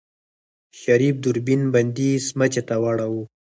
شريف 0.81 1.15
دوربين 1.23 1.61
بندې 1.73 2.09
سمڅې 2.27 2.61
ته 2.67 2.75
واړوه. 2.83 3.23